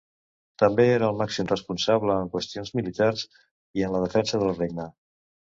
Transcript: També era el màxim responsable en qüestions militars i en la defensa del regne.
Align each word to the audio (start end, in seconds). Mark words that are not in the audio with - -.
També 0.61 0.85
era 0.93 1.09
el 1.13 1.19
màxim 1.19 1.49
responsable 1.51 2.17
en 2.23 2.31
qüestions 2.37 2.73
militars 2.79 3.29
i 3.81 3.87
en 3.91 3.97
la 3.97 4.03
defensa 4.07 4.45
del 4.47 4.55
regne. 4.65 4.91